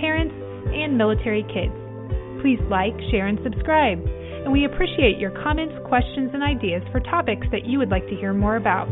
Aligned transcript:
parents, 0.00 0.34
and 0.72 0.98
military 0.98 1.42
kids. 1.44 1.74
Please 2.40 2.60
like, 2.70 2.94
share, 3.10 3.26
and 3.26 3.38
subscribe. 3.42 3.98
And 4.44 4.52
we 4.52 4.64
appreciate 4.64 5.18
your 5.18 5.30
comments, 5.42 5.74
questions, 5.86 6.30
and 6.34 6.42
ideas 6.42 6.82
for 6.92 7.00
topics 7.00 7.46
that 7.50 7.64
you 7.64 7.78
would 7.78 7.88
like 7.88 8.06
to 8.08 8.16
hear 8.16 8.34
more 8.34 8.56
about. 8.56 8.88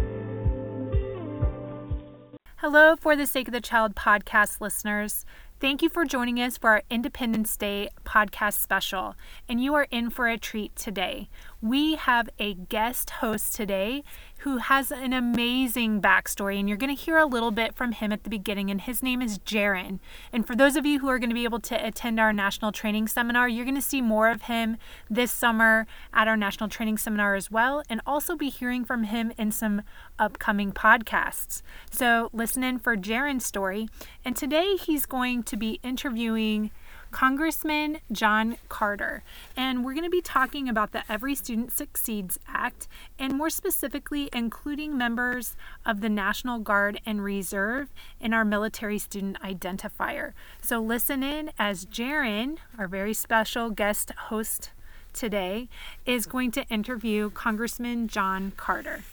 Hello, 2.56 2.94
For 2.94 3.16
the 3.16 3.26
Sake 3.26 3.48
of 3.48 3.52
the 3.52 3.60
Child 3.60 3.94
podcast 3.94 4.60
listeners. 4.60 5.26
Thank 5.58 5.82
you 5.82 5.88
for 5.88 6.04
joining 6.04 6.40
us 6.40 6.56
for 6.56 6.70
our 6.70 6.82
Independence 6.90 7.56
Day 7.56 7.88
podcast 8.04 8.54
special. 8.54 9.14
And 9.48 9.62
you 9.62 9.74
are 9.74 9.86
in 9.90 10.10
for 10.10 10.28
a 10.28 10.38
treat 10.38 10.74
today. 10.74 11.28
We 11.62 11.94
have 11.94 12.28
a 12.40 12.54
guest 12.54 13.10
host 13.10 13.54
today 13.54 14.02
who 14.38 14.56
has 14.56 14.90
an 14.90 15.12
amazing 15.12 16.02
backstory, 16.02 16.58
and 16.58 16.68
you're 16.68 16.76
going 16.76 16.94
to 16.94 17.00
hear 17.00 17.18
a 17.18 17.24
little 17.24 17.52
bit 17.52 17.76
from 17.76 17.92
him 17.92 18.10
at 18.10 18.24
the 18.24 18.30
beginning. 18.30 18.68
And 18.68 18.80
his 18.80 19.00
name 19.00 19.22
is 19.22 19.38
Jaron. 19.38 20.00
And 20.32 20.44
for 20.44 20.56
those 20.56 20.74
of 20.74 20.84
you 20.84 20.98
who 20.98 21.08
are 21.08 21.20
going 21.20 21.30
to 21.30 21.34
be 21.34 21.44
able 21.44 21.60
to 21.60 21.86
attend 21.86 22.18
our 22.18 22.32
national 22.32 22.72
training 22.72 23.06
seminar, 23.06 23.48
you're 23.48 23.64
going 23.64 23.76
to 23.76 23.80
see 23.80 24.00
more 24.00 24.28
of 24.28 24.42
him 24.42 24.76
this 25.08 25.30
summer 25.30 25.86
at 26.12 26.26
our 26.26 26.36
national 26.36 26.68
training 26.68 26.98
seminar 26.98 27.36
as 27.36 27.48
well, 27.48 27.84
and 27.88 28.00
also 28.04 28.34
be 28.34 28.48
hearing 28.48 28.84
from 28.84 29.04
him 29.04 29.32
in 29.38 29.52
some 29.52 29.82
upcoming 30.18 30.72
podcasts. 30.72 31.62
So 31.92 32.28
listen 32.32 32.64
in 32.64 32.80
for 32.80 32.96
Jaron's 32.96 33.46
story. 33.46 33.88
And 34.24 34.34
today 34.34 34.74
he's 34.74 35.06
going 35.06 35.44
to 35.44 35.56
be 35.56 35.78
interviewing 35.84 36.72
Congressman 37.12 37.98
John 38.10 38.56
Carter. 38.68 39.22
And 39.56 39.84
we're 39.84 39.92
going 39.92 40.02
to 40.04 40.10
be 40.10 40.20
talking 40.20 40.68
about 40.68 40.92
the 40.92 41.04
Every 41.08 41.34
Student 41.34 41.70
Succeeds 41.70 42.38
Act, 42.48 42.88
and 43.18 43.34
more 43.34 43.50
specifically, 43.50 44.28
including 44.32 44.98
members 44.98 45.54
of 45.86 46.00
the 46.00 46.08
National 46.08 46.58
Guard 46.58 47.00
and 47.06 47.22
Reserve 47.22 47.92
in 48.20 48.32
our 48.32 48.44
military 48.44 48.98
student 48.98 49.40
identifier. 49.42 50.32
So 50.60 50.80
listen 50.80 51.22
in 51.22 51.52
as 51.58 51.86
Jaron, 51.86 52.56
our 52.76 52.88
very 52.88 53.14
special 53.14 53.70
guest 53.70 54.10
host 54.28 54.70
today, 55.12 55.68
is 56.06 56.26
going 56.26 56.50
to 56.52 56.66
interview 56.68 57.30
Congressman 57.30 58.08
John 58.08 58.52
Carter. 58.56 59.04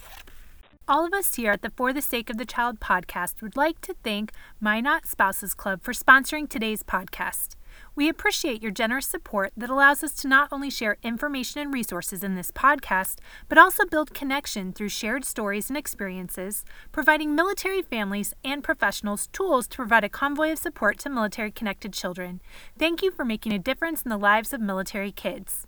All 0.88 1.06
of 1.06 1.14
us 1.14 1.36
here 1.36 1.52
at 1.52 1.62
the 1.62 1.70
For 1.70 1.94
the 1.94 2.02
Sake 2.02 2.32
of 2.32 2.38
the 2.38 2.46
Child 2.46 2.80
podcast 2.80 3.44
would 3.44 3.56
like 3.56 3.80
to 3.82 3.94
thank 4.04 4.32
Minot 4.60 5.06
Spouses 5.06 5.54
Club 5.54 5.84
for 5.84 5.94
sponsoring 5.94 6.50
today's 6.50 6.82
podcast. 6.82 7.56
We 8.00 8.08
appreciate 8.08 8.62
your 8.62 8.72
generous 8.72 9.08
support 9.08 9.52
that 9.58 9.70
allows 9.70 10.06
us 10.06 10.14
to 10.22 10.30
not 10.30 10.48
only 10.54 10.70
share 10.70 10.96
information 11.04 11.60
and 11.60 11.74
resources 11.74 12.24
in 12.24 12.36
this 12.36 12.50
podcast, 12.50 13.18
but 13.50 13.58
also 13.58 13.84
build 13.84 14.14
connection 14.14 14.72
through 14.72 14.88
shared 14.88 15.26
stories 15.26 15.70
and 15.70 15.76
experiences, 15.76 16.64
providing 16.94 17.36
military 17.36 17.82
families 17.82 18.34
and 18.42 18.64
professionals 18.64 19.28
tools 19.34 19.68
to 19.68 19.76
provide 19.76 20.06
a 20.06 20.08
convoy 20.08 20.54
of 20.54 20.60
support 20.60 20.98
to 21.00 21.10
military 21.10 21.52
connected 21.52 21.92
children. 21.92 22.40
Thank 22.78 23.04
you 23.04 23.12
for 23.12 23.26
making 23.26 23.52
a 23.52 23.60
difference 23.60 24.02
in 24.04 24.10
the 24.10 24.18
lives 24.18 24.54
of 24.54 24.62
military 24.62 25.12
kids. 25.12 25.68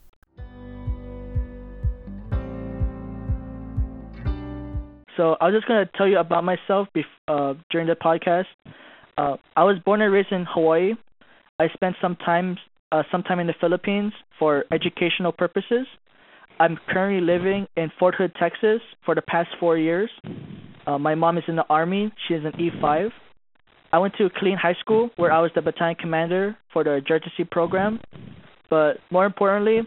So 5.17 5.35
I 5.41 5.47
was 5.47 5.53
just 5.53 5.67
going 5.67 5.85
to 5.85 5.91
tell 5.97 6.07
you 6.07 6.17
about 6.17 6.45
myself 6.45 6.87
uh, 7.27 7.55
during 7.69 7.87
the 7.87 7.97
podcast. 8.01 8.45
Uh, 9.17 9.35
I 9.57 9.65
was 9.65 9.77
born 9.83 10.01
and 10.01 10.13
raised 10.13 10.31
in 10.31 10.45
Hawaii, 10.49 10.93
I 11.61 11.67
spent 11.75 11.95
some 12.01 12.15
time 12.15 12.57
uh, 12.91 13.03
some 13.11 13.21
time 13.21 13.39
in 13.39 13.45
the 13.45 13.53
Philippines 13.61 14.13
for 14.39 14.65
educational 14.71 15.31
purposes. 15.31 15.85
I'm 16.59 16.77
currently 16.89 17.21
living 17.21 17.67
in 17.77 17.91
Fort 17.99 18.15
Hood, 18.15 18.33
Texas, 18.39 18.81
for 19.05 19.13
the 19.13 19.21
past 19.21 19.49
four 19.59 19.77
years. 19.77 20.09
Uh, 20.87 20.97
my 20.97 21.13
mom 21.13 21.37
is 21.37 21.43
in 21.47 21.55
the 21.55 21.65
Army. 21.69 22.11
She 22.27 22.33
is 22.33 22.43
an 22.43 22.53
E5. 22.53 23.11
I 23.93 23.97
went 23.99 24.15
to 24.15 24.29
Killeen 24.29 24.57
High 24.57 24.75
School, 24.79 25.11
where 25.17 25.31
I 25.31 25.39
was 25.39 25.51
the 25.53 25.61
battalion 25.61 25.95
commander 26.01 26.57
for 26.73 26.83
the 26.83 26.99
JROTC 27.07 27.49
program. 27.51 27.99
But 28.69 28.97
more 29.11 29.25
importantly, 29.27 29.81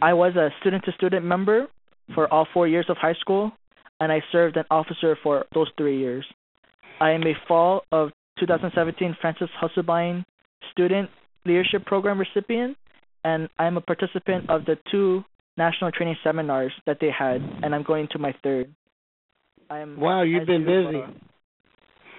I 0.00 0.14
was 0.14 0.34
a 0.34 0.48
student-to-student 0.60 1.24
member 1.24 1.66
for 2.14 2.32
all 2.32 2.46
four 2.54 2.66
years 2.66 2.86
of 2.88 2.96
high 2.96 3.18
school, 3.20 3.52
and 4.00 4.10
I 4.10 4.22
served 4.32 4.56
an 4.56 4.64
officer 4.70 5.16
for 5.22 5.44
those 5.54 5.68
three 5.76 5.98
years. 5.98 6.24
I 7.00 7.10
am 7.10 7.22
a 7.22 7.34
fall 7.46 7.82
of 7.92 8.10
2017 8.40 9.16
Frances 9.20 9.50
Hesselbein 9.62 10.24
Student 10.72 11.10
Leadership 11.44 11.84
Program 11.86 12.18
recipient, 12.18 12.76
and 13.24 13.48
I'm 13.58 13.76
a 13.76 13.80
participant 13.80 14.48
of 14.48 14.64
the 14.64 14.76
two 14.90 15.24
national 15.56 15.90
training 15.92 16.16
seminars 16.22 16.72
that 16.86 16.98
they 17.00 17.10
had, 17.10 17.42
and 17.62 17.74
I'm 17.74 17.82
going 17.82 18.08
to 18.12 18.18
my 18.18 18.34
third. 18.42 18.72
I'm 19.70 19.98
wow, 19.98 20.22
you've 20.22 20.46
been 20.46 20.64
busy. 20.64 21.02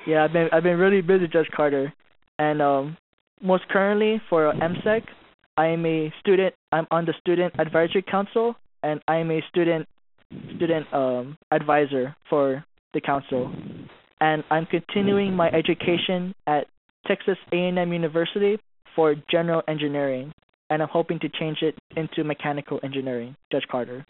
Yeah, 0.05 0.23
I've 0.23 0.33
been 0.33 0.49
I've 0.51 0.63
been 0.63 0.77
really 0.77 1.01
busy, 1.01 1.27
Judge 1.27 1.49
Carter, 1.55 1.91
and 2.37 2.61
um, 2.61 2.97
most 3.41 3.67
currently 3.69 4.21
for 4.29 4.53
MCEC, 4.53 5.03
I 5.57 5.67
am 5.67 5.85
a 5.85 6.13
student. 6.19 6.53
I'm 6.71 6.87
on 6.91 7.05
the 7.05 7.13
Student 7.19 7.53
Advisory 7.59 8.03
Council, 8.03 8.55
and 8.83 9.01
I 9.07 9.17
am 9.17 9.31
a 9.31 9.41
student 9.49 9.87
student 10.55 10.91
um, 10.93 11.37
advisor 11.51 12.15
for 12.29 12.63
the 12.93 13.01
council, 13.01 13.51
and 14.21 14.43
I'm 14.51 14.65
continuing 14.65 15.33
my 15.33 15.49
education 15.49 16.35
at 16.45 16.67
Texas 17.09 17.37
A&M 17.51 17.91
University 17.91 18.59
for 18.95 19.15
general 19.31 19.63
engineering, 19.67 20.31
and 20.69 20.81
I'm 20.81 20.89
hoping 20.89 21.19
to 21.19 21.29
change 21.29 21.57
it 21.61 21.75
into 21.97 22.23
mechanical 22.23 22.79
engineering. 22.83 23.35
Judge 23.51 23.65
Carter. 23.69 24.05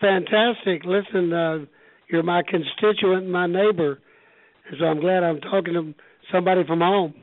Fantastic. 0.00 0.82
Listen, 0.84 1.32
uh, 1.32 1.58
you're 2.10 2.24
my 2.24 2.42
constituent, 2.42 3.28
my 3.28 3.46
neighbor, 3.46 4.00
so 4.78 4.84
I'm 4.84 5.00
glad 5.00 5.22
I'm 5.22 5.40
talking 5.40 5.74
to 5.74 5.94
somebody 6.32 6.62
from 6.66 6.80
home. 6.80 7.14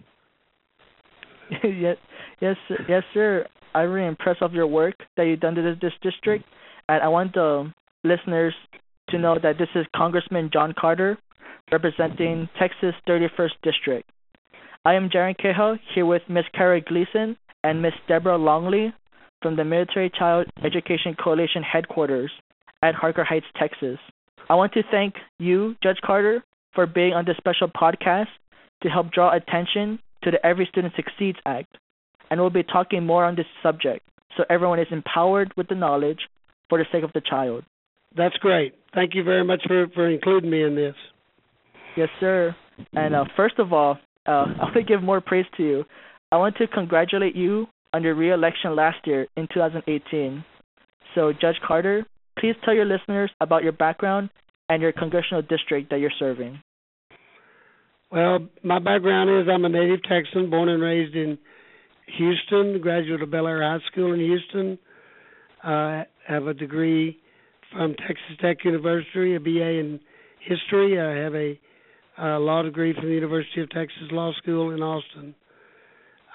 yes, 1.64 1.98
yes, 2.40 2.56
yes, 2.88 3.04
sir. 3.14 3.46
I'm 3.76 3.90
really 3.90 4.08
impressed 4.08 4.42
of 4.42 4.54
your 4.54 4.68
work 4.68 4.96
that 5.18 5.24
you've 5.24 5.42
done 5.42 5.56
to 5.56 5.62
this, 5.62 5.78
this 5.82 5.94
district, 6.02 6.46
and 6.88 7.04
I 7.04 7.10
want 7.10 7.34
the 7.34 7.72
listeners 8.04 8.54
to 9.10 9.18
know 9.20 9.38
that 9.42 9.58
this 9.58 9.68
is 9.76 9.86
Congressman 9.96 10.50
John 10.54 10.74
Carter 10.80 11.18
representing 11.72 12.50
Texas 12.60 12.94
31st 13.08 13.52
District. 13.64 14.10
I 14.86 14.96
am 14.96 15.10
Jaron 15.10 15.38
Cahill 15.38 15.78
here 15.94 16.06
with 16.06 16.22
Ms. 16.30 16.46
Kara 16.54 16.82
Gleason 16.82 17.38
and 17.64 17.82
Ms. 17.82 17.94
Deborah 18.08 18.38
Longley 18.38 18.94
from 19.42 19.56
the 19.56 19.64
Military 19.64 20.12
Child 20.18 20.48
Education 20.64 21.16
Coalition 21.22 21.64
headquarters 21.64 22.32
at 22.82 22.96
Harker 22.96 23.24
Heights, 23.24 23.46
Texas. 23.58 23.98
I 24.50 24.56
want 24.56 24.74
to 24.74 24.84
thank 24.92 25.16
you, 25.40 25.76
Judge 25.82 26.00
Carter, 26.06 26.44
for 26.74 26.86
being 26.86 27.14
on 27.14 27.26
this 27.26 27.38
special 27.38 27.70
podcast 27.70 28.28
to 28.82 28.90
help 28.90 29.12
draw 29.12 29.36
attention 29.36 30.00
to 30.24 30.32
the 30.32 30.46
Every 30.46 30.68
Student 30.72 30.94
Succeeds 30.96 31.38
Act. 31.46 31.78
And 32.30 32.40
we'll 32.42 32.50
be 32.50 32.64
talking 32.64 33.06
more 33.06 33.24
on 33.24 33.36
this 33.36 33.46
subject 33.62 34.06
so 34.36 34.44
everyone 34.50 34.80
is 34.80 34.88
empowered 34.92 35.54
with 35.56 35.68
the 35.68 35.76
knowledge 35.76 36.20
for 36.70 36.78
the 36.78 36.86
sake 36.92 37.04
of 37.04 37.14
the 37.14 37.22
child. 37.22 37.64
That's 38.16 38.36
great. 38.38 38.74
Thank 38.94 39.16
you 39.16 39.24
very 39.24 39.44
much 39.44 39.62
for, 39.68 39.88
for 39.94 40.10
including 40.10 40.50
me 40.50 40.64
in 40.64 40.76
this. 40.76 40.96
Yes, 41.96 42.10
sir. 42.20 42.56
And 42.94 43.16
uh, 43.16 43.26
first 43.36 43.60
of 43.60 43.74
all, 43.74 43.98
uh, 44.28 44.32
I 44.32 44.64
want 44.64 44.74
to 44.76 44.84
give 44.84 45.04
more 45.04 45.22
praise 45.22 45.46
to 45.58 45.64
you. 45.64 45.84
I 46.32 46.38
want 46.38 46.56
to 46.58 46.68
congratulate 46.68 47.36
you 47.36 47.68
on 47.94 48.04
your 48.04 48.16
re-election 48.16 48.76
last 48.76 49.06
year 49.06 49.28
in 49.38 49.48
2018. 49.54 50.44
So, 51.14 51.32
Judge 51.32 51.58
Carter, 51.66 52.06
please 52.40 52.56
tell 52.66 52.74
your 52.74 52.86
listeners 52.86 53.32
about 53.40 53.64
your 53.64 53.72
background 53.72 54.30
and 54.70 54.82
your 54.82 54.92
congressional 54.92 55.44
district 55.44 55.92
that 55.92 56.00
you're 56.00 56.12
serving. 56.18 56.60
Well, 58.12 58.48
my 58.64 58.80
background 58.80 59.30
is 59.30 59.48
I'm 59.52 59.66
a 59.66 59.70
native 59.70 60.02
Texan, 60.04 60.50
born 60.50 60.70
and 60.70 60.82
raised 60.82 61.16
in 61.16 61.38
Houston, 62.18 62.80
graduate 62.82 63.22
of 63.22 63.32
Bel 63.32 63.44
Bellaire 63.44 63.62
High 63.62 63.86
School 63.92 64.14
in 64.14 64.20
Houston. 64.20 64.78
I 65.64 66.06
have 66.28 66.48
a 66.48 66.54
degree 66.54 67.18
from 67.72 67.96
Texas 67.96 68.38
Tech 68.42 68.58
University, 68.66 69.36
a 69.36 69.40
BA 69.40 69.80
in 69.80 70.00
history. 70.42 71.00
I 71.00 71.24
have 71.24 71.34
a 71.36 71.60
a 72.18 72.40
law 72.40 72.62
degree 72.62 72.94
from 72.94 73.06
the 73.06 73.14
University 73.14 73.62
of 73.62 73.70
Texas 73.72 74.04
Law 74.12 74.32
School 74.42 74.72
in 74.72 74.82
Austin. 74.82 75.36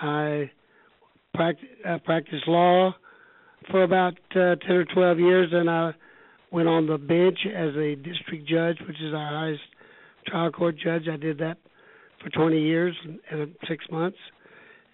I, 0.00 0.50
pract- 1.36 1.86
I 1.86 1.98
practiced 1.98 2.46
law 2.48 2.94
for 3.70 3.82
about 3.82 4.14
uh, 4.32 4.56
10 4.56 4.70
or 4.70 4.84
12 4.84 5.19
years, 5.20 5.48
and 5.52 5.69
I 5.69 5.92
went 6.50 6.69
on 6.69 6.86
the 6.86 6.98
bench 6.98 7.38
as 7.46 7.75
a 7.76 7.94
district 7.96 8.48
judge, 8.48 8.78
which 8.86 8.96
is 9.00 9.12
our 9.14 9.28
highest 9.28 9.62
trial 10.26 10.50
court 10.50 10.76
judge. 10.82 11.02
I 11.12 11.16
did 11.16 11.38
that 11.38 11.58
for 12.22 12.30
20 12.30 12.60
years 12.60 12.96
and 13.30 13.54
six 13.69 13.84
months. 13.90 14.19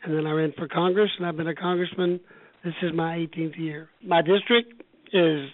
and 0.04 0.14
then 0.16 0.26
I 0.26 0.32
ran 0.32 0.52
for 0.56 0.68
Congress, 0.68 1.10
and 1.16 1.26
I've 1.26 1.36
been 1.36 1.48
a 1.48 1.54
congressman. 1.54 2.20
This 2.64 2.74
is 2.82 2.92
my 2.94 3.16
18th 3.16 3.58
year. 3.58 3.88
My 4.04 4.20
district 4.20 4.82
is 5.12 5.48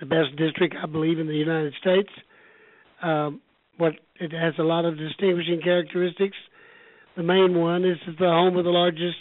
the 0.00 0.06
best 0.06 0.36
district 0.36 0.74
I 0.80 0.86
believe 0.86 1.18
in 1.18 1.26
the 1.26 1.34
United 1.34 1.72
States. 1.80 2.08
Um, 3.02 3.40
what 3.78 3.94
it 4.16 4.32
has 4.32 4.54
a 4.58 4.62
lot 4.62 4.84
of 4.84 4.96
distinguishing 4.96 5.60
characteristics. 5.62 6.36
The 7.16 7.22
main 7.22 7.58
one 7.58 7.84
is 7.84 7.96
it's 8.06 8.18
the 8.18 8.26
home 8.26 8.56
of 8.56 8.64
the 8.64 8.70
largest 8.70 9.16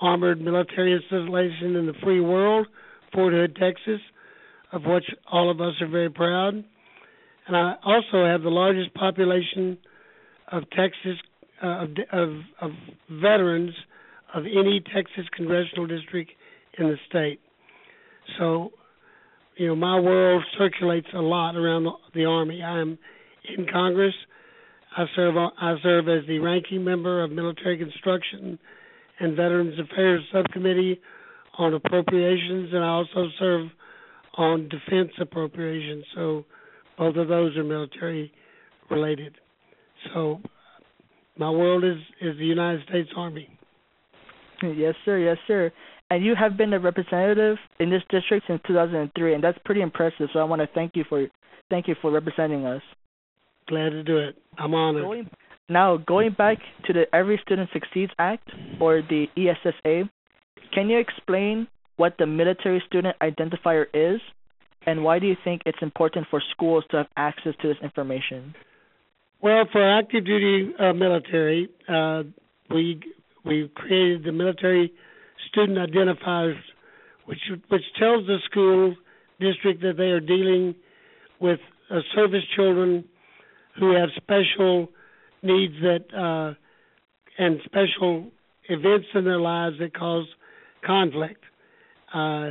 armored 0.00 0.40
military 0.40 0.92
installation 0.92 1.76
in 1.76 1.86
the 1.86 1.94
free 2.02 2.20
world, 2.20 2.66
Fort 3.12 3.32
Hood, 3.32 3.56
Texas, 3.56 4.00
of 4.72 4.82
which 4.84 5.04
all 5.30 5.50
of 5.50 5.60
us 5.60 5.74
are 5.80 5.88
very 5.88 6.10
proud. 6.10 6.64
And 7.46 7.56
I 7.56 7.74
also 7.84 8.24
have 8.24 8.42
the 8.42 8.50
largest 8.50 8.92
population 8.94 9.78
of 10.50 10.64
Texas 10.70 11.18
uh, 11.62 11.84
of, 11.84 11.90
of, 12.12 12.28
of 12.60 12.70
veterans 13.10 13.72
of 14.34 14.44
any 14.44 14.82
Texas 14.94 15.24
congressional 15.36 15.86
district 15.86 16.32
in 16.78 16.88
the 16.88 16.96
state. 17.08 17.40
So, 18.38 18.70
you 19.56 19.68
know, 19.68 19.76
my 19.76 20.00
world 20.00 20.42
circulates 20.58 21.06
a 21.14 21.20
lot 21.20 21.54
around 21.54 21.84
the, 21.84 21.92
the 22.14 22.24
Army. 22.24 22.62
I 22.62 22.80
am 22.80 22.98
in 23.56 23.66
Congress. 23.70 24.14
I 24.96 25.06
serve 25.16 25.36
I 25.36 25.74
serve 25.82 26.08
as 26.08 26.26
the 26.26 26.38
ranking 26.38 26.84
member 26.84 27.22
of 27.22 27.30
Military 27.30 27.76
Construction 27.78 28.58
and 29.20 29.36
Veterans 29.36 29.78
Affairs 29.78 30.22
Subcommittee 30.32 31.00
on 31.58 31.74
Appropriations, 31.74 32.70
and 32.72 32.84
I 32.84 32.88
also 32.88 33.28
serve 33.38 33.68
on 34.36 34.68
Defense 34.68 35.10
Appropriations. 35.20 36.04
So 36.14 36.44
both 36.98 37.16
of 37.16 37.28
those 37.28 37.56
are 37.56 37.64
military 37.64 38.32
related. 38.90 39.34
So 40.12 40.40
my 41.38 41.50
world 41.50 41.84
is 41.84 41.98
is 42.20 42.36
the 42.38 42.46
United 42.46 42.82
States 42.88 43.10
Army. 43.16 43.48
Yes, 44.62 44.94
sir. 45.04 45.18
Yes, 45.18 45.36
sir. 45.46 45.72
And 46.10 46.24
you 46.24 46.34
have 46.38 46.56
been 46.56 46.72
a 46.72 46.78
representative 46.78 47.56
in 47.80 47.90
this 47.90 48.02
district 48.10 48.46
since 48.46 48.60
2003, 48.66 49.34
and 49.34 49.42
that's 49.42 49.58
pretty 49.64 49.80
impressive. 49.80 50.28
So 50.32 50.38
I 50.38 50.44
want 50.44 50.60
to 50.60 50.68
thank 50.74 50.92
you 50.94 51.04
for 51.08 51.26
thank 51.70 51.88
you 51.88 51.96
for 52.00 52.10
representing 52.10 52.64
us. 52.66 52.82
Glad 53.68 53.90
to 53.90 54.02
do 54.02 54.18
it. 54.18 54.36
I'm 54.58 54.74
honored. 54.74 55.04
Going, 55.04 55.30
now, 55.68 55.96
going 55.96 56.32
back 56.32 56.58
to 56.86 56.92
the 56.92 57.04
Every 57.14 57.40
Student 57.42 57.70
Succeeds 57.72 58.12
Act, 58.18 58.50
or 58.80 59.02
the 59.02 59.26
ESSA, 59.36 60.10
can 60.72 60.90
you 60.90 60.98
explain 60.98 61.66
what 61.96 62.14
the 62.18 62.26
Military 62.26 62.82
Student 62.86 63.16
Identifier 63.22 63.86
is, 63.94 64.20
and 64.86 65.02
why 65.02 65.18
do 65.18 65.26
you 65.26 65.36
think 65.42 65.62
it's 65.64 65.78
important 65.80 66.26
for 66.30 66.42
schools 66.50 66.84
to 66.90 66.98
have 66.98 67.06
access 67.16 67.54
to 67.62 67.68
this 67.68 67.78
information? 67.82 68.54
Well, 69.40 69.64
for 69.72 69.98
active 69.98 70.26
duty 70.26 70.74
uh, 70.78 70.92
military, 70.92 71.68
uh, 71.88 72.24
we 72.70 73.00
we 73.44 73.70
created 73.74 74.24
the 74.24 74.32
Military 74.32 74.92
Student 75.48 75.78
Identifiers, 75.78 76.58
which 77.26 77.40
which 77.68 77.82
tells 77.98 78.26
the 78.26 78.38
school 78.50 78.94
district 79.40 79.80
that 79.82 79.96
they 79.96 80.10
are 80.10 80.20
dealing 80.20 80.74
with 81.40 81.60
uh, 81.90 82.00
service 82.14 82.44
children 82.56 83.04
who 83.78 83.94
have 83.94 84.08
special 84.16 84.88
needs 85.42 85.74
that 85.82 86.04
uh, 86.16 86.54
and 87.38 87.60
special 87.64 88.30
events 88.68 89.06
in 89.14 89.24
their 89.24 89.40
lives 89.40 89.76
that 89.80 89.96
cause 89.96 90.26
conflict. 90.86 91.42
Uh, 92.12 92.50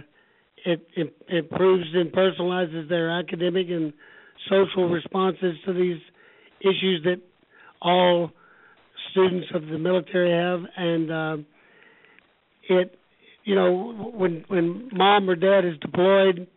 it, 0.66 0.86
it 0.96 1.14
improves 1.30 1.86
and 1.94 2.12
personalizes 2.12 2.88
their 2.90 3.12
academic 3.12 3.68
and 3.70 3.94
social 4.50 4.90
responses 4.90 5.56
to 5.66 5.74
these 5.74 6.00
issues 6.62 7.02
that 7.04 7.22
all 7.82 8.32
students 9.12 9.48
of 9.54 9.66
the 9.68 9.78
military 9.78 10.32
have, 10.32 10.62
and 10.78 11.12
uh, 11.12 11.38
it, 12.70 12.98
you 13.44 13.56
know, 13.56 14.12
when 14.14 14.46
when 14.48 14.90
mom 14.94 15.30
or 15.30 15.36
dad 15.36 15.66
is 15.66 15.78
deployed, 15.82 16.48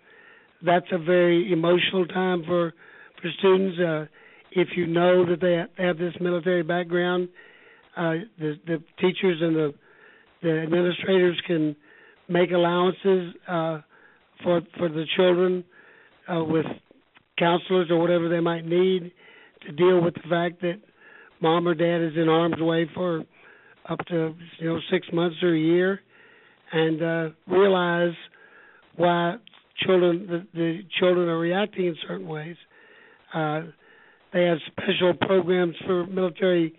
that's 0.65 0.87
a 0.93 0.99
very 0.99 1.53
emotional 1.53 2.07
time 2.07 2.45
for 2.47 2.73
for 3.21 3.31
students. 3.39 3.79
Uh, 3.79 4.07
if 4.57 4.69
you 4.75 4.87
know 4.87 5.27
that 5.27 5.41
they 5.41 5.83
have 5.83 5.99
this 5.99 6.15
military 6.19 6.63
background, 6.63 7.29
uh, 7.97 8.15
the 8.39 8.55
the 8.67 8.83
teachers 8.99 9.39
and 9.41 9.55
the 9.55 9.75
the 10.43 10.63
administrators 10.63 11.41
can 11.47 11.77
make 12.29 12.51
allowances 12.51 13.35
uh, 13.47 13.81
for 14.43 14.63
for 14.79 14.89
the 14.89 15.05
children 15.15 15.63
uh, 16.29 16.43
with 16.43 16.65
counselors 17.39 17.89
or 17.91 18.01
whatever 18.01 18.31
they 18.31 18.41
might 18.41 18.65
need 18.65 19.13
to 19.67 19.73
deal 19.73 20.03
with 20.03 20.15
the 20.15 20.29
fact 20.31 20.63
that 20.63 20.81
mom 21.41 21.69
or 21.69 21.75
dad 21.75 22.03
is 22.03 22.17
in 22.17 22.27
harm's 22.27 22.61
way 22.61 22.89
for 22.95 23.25
up 23.91 23.99
to 24.07 24.35
you 24.59 24.69
know 24.69 24.79
six 24.91 25.07
months 25.13 25.37
or 25.43 25.55
a 25.55 25.59
year, 25.59 26.01
and 26.73 27.03
uh, 27.03 27.29
realize 27.47 28.15
why 28.97 29.37
children 29.87 30.27
the, 30.27 30.47
the 30.55 30.81
children 30.99 31.29
are 31.29 31.39
reacting 31.39 31.87
in 31.87 31.97
certain 32.09 32.27
ways. 32.27 32.57
Uh, 33.35 33.61
they 34.33 34.45
have 34.45 34.59
special 34.67 35.15
programs 35.15 35.77
for 35.87 36.07
military 36.07 36.75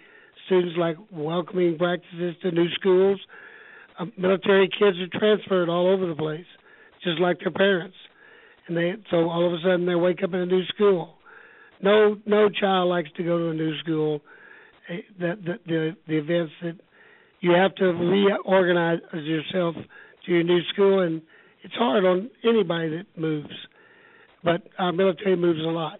students, 0.45 0.77
like 0.77 0.97
welcoming 1.11 1.77
practices 1.77 2.35
to 2.41 2.51
new 2.51 2.69
schools. 2.79 3.19
Uh, 3.99 4.05
military 4.17 4.69
kids 4.69 4.97
are 4.99 5.19
transferred 5.19 5.69
all 5.69 5.87
over 5.87 6.07
the 6.07 6.15
place, 6.15 6.45
just 7.03 7.19
like 7.19 7.39
their 7.39 7.51
parents, 7.51 7.95
and 8.67 8.77
they 8.77 8.93
so 9.09 9.29
all 9.29 9.45
of 9.45 9.53
a 9.53 9.57
sudden 9.63 9.85
they 9.85 9.95
wake 9.95 10.23
up 10.23 10.33
in 10.33 10.39
a 10.39 10.45
new 10.45 10.65
school. 10.65 11.15
No, 11.81 12.17
no 12.25 12.49
child 12.49 12.89
likes 12.89 13.09
to 13.17 13.23
go 13.23 13.37
to 13.37 13.49
a 13.49 13.53
new 13.53 13.77
school. 13.79 14.21
Eh, 14.89 14.97
the 15.19 15.35
the 15.43 15.53
the, 15.65 15.97
the 16.07 16.17
events 16.17 16.53
that 16.61 16.77
you 17.39 17.51
have 17.51 17.73
to 17.75 17.85
reorganize 17.85 18.99
yourself 19.13 19.75
to 20.25 20.31
your 20.31 20.43
new 20.43 20.61
school, 20.73 21.01
and 21.01 21.21
it's 21.63 21.75
hard 21.75 22.03
on 22.03 22.29
anybody 22.43 22.89
that 22.97 23.05
moves. 23.19 23.53
But 24.43 24.63
our 24.77 24.91
military 24.91 25.35
moves 25.35 25.59
a 25.59 25.69
lot 25.69 25.99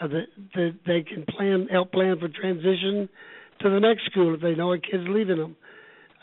uh, 0.00 0.08
that, 0.08 0.26
that 0.54 0.78
they 0.86 1.02
can 1.02 1.24
plan 1.36 1.68
help 1.70 1.92
plan 1.92 2.18
for 2.18 2.28
transition 2.28 3.08
to 3.60 3.70
the 3.70 3.80
next 3.80 4.06
school 4.06 4.34
if 4.34 4.40
they 4.40 4.54
know 4.54 4.72
a 4.72 4.78
kid's 4.78 5.04
leaving 5.08 5.38
them, 5.38 5.56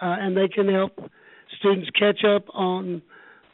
uh, 0.01 0.15
and 0.19 0.35
they 0.35 0.47
can 0.47 0.67
help 0.67 0.97
students 1.59 1.89
catch 1.97 2.23
up 2.23 2.45
on 2.53 3.01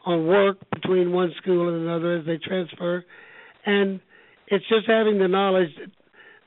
on 0.06 0.26
work 0.26 0.58
between 0.74 1.12
one 1.12 1.34
school 1.42 1.68
and 1.68 1.84
another 1.84 2.18
as 2.18 2.26
they 2.26 2.38
transfer, 2.38 3.04
and 3.66 4.00
it's 4.48 4.68
just 4.70 4.88
having 4.88 5.20
the 5.20 5.28
knowledge 5.28 5.70
that 5.78 5.92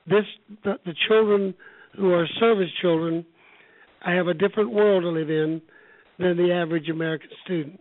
this 0.06 0.24
the, 0.64 0.74
the 0.86 0.94
children 1.08 1.54
who 1.96 2.12
are 2.12 2.26
service 2.38 2.70
children 2.80 3.24
I 4.02 4.12
have 4.12 4.28
a 4.28 4.34
different 4.34 4.72
world 4.72 5.02
to 5.02 5.10
live 5.10 5.30
in 5.30 5.60
than 6.18 6.36
the 6.36 6.52
average 6.52 6.88
American 6.88 7.30
student. 7.44 7.80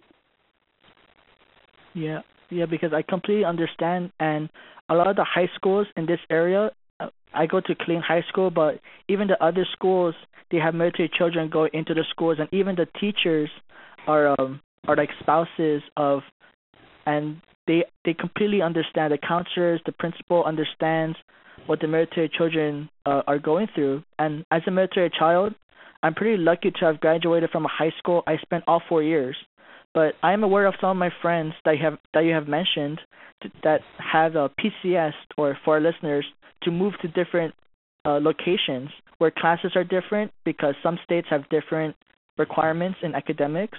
Yeah, 1.93 2.19
yeah, 2.49 2.65
because 2.65 2.91
I 2.93 3.01
completely 3.01 3.45
understand, 3.45 4.11
and 4.19 4.49
a 4.89 4.95
lot 4.95 5.07
of 5.07 5.15
the 5.15 5.23
high 5.23 5.49
schools 5.55 5.87
in 5.95 6.05
this 6.05 6.19
area, 6.29 6.71
uh, 6.99 7.09
I 7.33 7.45
go 7.45 7.59
to 7.61 7.75
Killeen 7.75 8.01
High 8.01 8.23
School, 8.27 8.49
but 8.49 8.79
even 9.07 9.27
the 9.27 9.41
other 9.43 9.65
schools, 9.71 10.15
they 10.51 10.57
have 10.57 10.73
military 10.73 11.09
children 11.15 11.49
going 11.49 11.71
into 11.73 11.93
the 11.93 12.03
schools, 12.09 12.37
and 12.39 12.49
even 12.51 12.75
the 12.75 12.87
teachers 12.99 13.49
are 14.07 14.35
um, 14.39 14.61
are 14.87 14.95
like 14.95 15.09
spouses 15.19 15.83
of, 15.95 16.21
and 17.05 17.41
they 17.67 17.83
they 18.03 18.13
completely 18.13 18.61
understand. 18.61 19.13
The 19.13 19.17
counselors, 19.17 19.81
the 19.85 19.91
principal 19.91 20.43
understands 20.43 21.17
what 21.67 21.79
the 21.79 21.87
military 21.87 22.29
children 22.29 22.89
uh, 23.05 23.21
are 23.27 23.37
going 23.37 23.67
through. 23.75 24.03
And 24.17 24.43
as 24.51 24.61
a 24.65 24.71
military 24.71 25.11
child, 25.11 25.53
I'm 26.01 26.15
pretty 26.15 26.41
lucky 26.41 26.71
to 26.71 26.85
have 26.85 26.99
graduated 26.99 27.49
from 27.51 27.65
a 27.65 27.69
high 27.69 27.93
school. 27.97 28.23
I 28.25 28.37
spent 28.37 28.63
all 28.67 28.81
four 28.87 29.03
years, 29.03 29.35
but 29.93 30.13
I 30.21 30.33
am 30.33 30.43
aware 30.43 30.65
of 30.65 30.75
some 30.79 30.91
of 30.91 30.97
my 30.97 31.09
friends 31.21 31.53
that 31.65 31.77
you 31.77 31.83
have 31.83 31.97
that 32.13 32.21
you 32.21 32.33
have 32.33 32.47
mentioned 32.47 32.99
that 33.63 33.81
have 33.97 34.35
a 34.35 34.49
PCS 34.49 35.13
or 35.37 35.57
for 35.63 35.75
our 35.75 35.81
listeners 35.81 36.25
to 36.63 36.71
move 36.71 36.93
to 37.01 37.07
different 37.07 37.53
uh, 38.05 38.19
locations 38.21 38.89
where 39.17 39.31
classes 39.31 39.71
are 39.75 39.83
different 39.83 40.31
because 40.45 40.75
some 40.83 40.97
states 41.03 41.27
have 41.29 41.47
different 41.49 41.95
requirements 42.37 42.97
in 43.03 43.15
academics. 43.15 43.77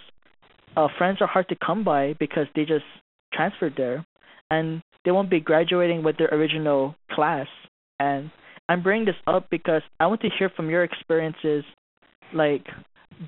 Uh, 0.77 0.89
friends 0.99 1.19
are 1.21 1.27
hard 1.27 1.49
to 1.49 1.57
come 1.65 1.83
by 1.85 2.15
because 2.19 2.47
they 2.55 2.65
just 2.65 2.85
transferred 3.33 3.75
there, 3.77 4.05
and 4.51 4.83
they 5.05 5.11
won't 5.11 5.31
be 5.31 5.41
graduating 5.41 6.03
with 6.03 6.17
their 6.19 6.29
original 6.29 6.95
class. 7.11 7.47
And 7.99 8.31
I'm 8.69 8.83
bringing 8.83 9.07
this 9.07 9.17
up 9.27 9.49
because 9.51 9.83
I 9.99 10.07
want 10.07 10.21
to 10.23 10.29
hear 10.39 10.51
from 10.55 10.71
your 10.71 10.85
experiences, 10.85 11.65
like 12.33 12.67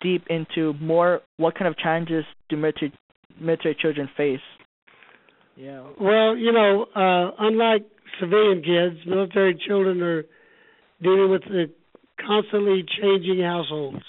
deep 0.01 0.25
into 0.31 0.73
more 0.81 1.21
what 1.37 1.55
kind 1.55 1.69
of 1.69 1.77
challenges 1.77 2.25
do 2.49 2.57
military 2.57 2.93
military 3.41 3.77
children 3.79 4.09
face 4.17 4.41
yeah. 5.57 5.83
Well, 6.01 6.37
you 6.37 6.53
know, 6.53 6.87
uh, 6.95 7.31
unlike 7.39 7.87
civilian 8.21 8.63
kids, 8.63 9.07
military 9.07 9.59
children 9.67 10.03
are 10.03 10.25
dealing 11.03 11.31
with 11.31 11.43
the 11.43 11.67
constantly 12.27 12.85
changing 13.01 13.43
households. 13.43 14.03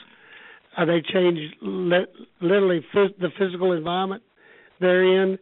Uh, 0.78 0.86
they 0.86 1.02
change 1.13 1.38
li- 1.62 2.25
literally 2.42 2.84
f- 2.96 3.12
the 3.20 3.30
physical 3.38 3.74
environment 3.74 4.24
they're 4.80 5.24
in, 5.24 5.38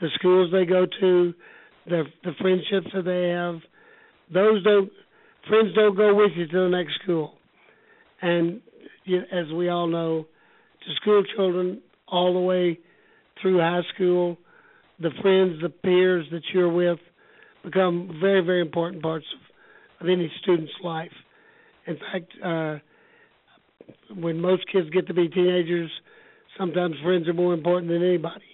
the 0.00 0.08
schools 0.14 0.50
they 0.52 0.64
go 0.64 0.86
to, 0.86 1.34
the 1.86 2.04
the 2.24 2.32
friendships 2.40 2.88
that 2.94 3.04
they 3.04 3.30
have. 3.30 3.60
Those 4.32 4.62
don't 4.62 4.90
friends 5.48 5.74
don't 5.74 5.96
go 5.96 6.14
with 6.14 6.30
you 6.36 6.46
to 6.46 6.60
the 6.60 6.68
next 6.68 6.94
school, 7.02 7.34
and 8.22 8.60
as 9.06 9.52
we 9.52 9.68
all 9.68 9.86
know, 9.86 10.26
to 10.86 10.94
school 11.00 11.22
children 11.36 11.80
all 12.08 12.34
the 12.34 12.40
way 12.40 12.78
through 13.40 13.58
high 13.58 13.82
school. 13.94 14.36
The 15.00 15.10
friends, 15.22 15.60
the 15.62 15.70
peers 15.70 16.26
that 16.30 16.42
you're 16.52 16.72
with 16.72 16.98
become 17.64 18.18
very, 18.20 18.40
very 18.40 18.60
important 18.60 19.02
parts 19.02 19.26
of, 19.34 20.04
of 20.04 20.10
any 20.10 20.30
student's 20.42 20.72
life. 20.82 21.12
In 21.86 21.96
fact, 21.96 22.32
uh, 22.44 22.78
when 24.14 24.40
most 24.40 24.64
kids 24.70 24.88
get 24.90 25.06
to 25.06 25.14
be 25.14 25.28
teenagers, 25.28 25.90
sometimes 26.58 26.96
friends 27.02 27.28
are 27.28 27.32
more 27.32 27.54
important 27.54 27.90
than 27.90 28.02
anybody, 28.02 28.44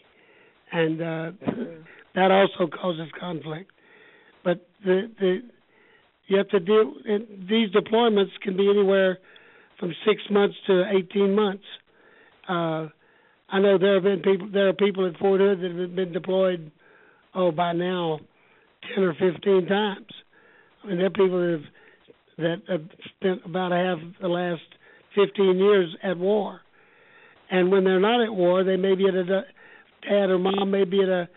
and 0.73 1.00
uh, 1.00 1.31
that 2.15 2.31
also 2.31 2.71
causes 2.71 3.09
conflict. 3.19 3.71
But 4.45 4.67
the 4.85 5.11
the 5.19 5.43
you 6.29 6.38
have 6.38 6.49
to 6.49 6.61
deal. 6.61 6.95
These 7.49 7.71
deployments 7.71 8.31
can 8.43 8.57
be 8.57 8.69
anywhere 8.69 9.19
from 9.78 9.95
six 10.06 10.23
months 10.30 10.56
to 10.66 10.85
eighteen 10.90 11.35
months. 11.35 11.64
Uh, 12.49 12.88
I 13.49 13.61
know 13.61 13.78
there 13.78 13.95
have 13.95 14.04
been 14.04 14.21
people. 14.21 14.49
There 14.52 14.68
are 14.68 14.73
people 14.73 15.06
at 15.06 15.18
Fort 15.18 15.40
Hood 15.40 15.61
that 15.61 15.80
have 15.80 15.97
been 15.97 16.12
deployed. 16.12 16.71
Oh, 17.35 17.50
by 17.52 17.73
now, 17.73 18.21
ten 18.95 19.04
or 19.04 19.14
fifteen 19.14 19.66
times. 19.66 20.06
I 20.83 20.88
mean, 20.88 20.99
there 20.99 21.06
are 21.06 21.11
people 21.11 21.40
that 21.40 21.52
have 21.52 21.73
that 22.38 22.62
have 22.68 22.83
spent 23.16 23.40
about 23.45 23.73
half 23.73 23.99
the 24.21 24.28
last 24.28 24.62
15 25.14 25.56
years 25.56 25.97
at 26.02 26.18
war. 26.18 26.61
And 27.50 27.71
when 27.71 27.85
they're 27.85 28.00
not 28.00 28.23
at 28.23 28.33
war, 28.33 28.62
they 28.64 28.76
may 28.76 28.95
be 28.95 29.09
at 29.09 29.14
a 29.14 29.25
dad 29.25 30.30
or 30.30 30.38
mom 30.38 30.71
may 30.71 30.85
be 30.85 31.02
at 31.02 31.09
a 31.09 31.28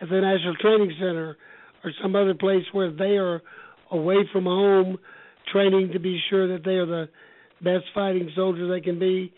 at 0.00 0.08
the 0.08 0.20
National 0.20 0.56
Training 0.56 0.92
Center 0.98 1.36
or 1.84 1.92
some 2.02 2.16
other 2.16 2.34
place 2.34 2.64
where 2.72 2.90
they 2.90 3.16
are 3.16 3.40
away 3.90 4.16
from 4.32 4.44
home, 4.44 4.98
training 5.52 5.90
to 5.92 6.00
be 6.00 6.20
sure 6.28 6.48
that 6.48 6.64
they 6.64 6.72
are 6.72 6.86
the 6.86 7.08
best 7.62 7.84
fighting 7.94 8.30
soldiers 8.34 8.70
they 8.70 8.80
can 8.80 8.98
be, 8.98 9.32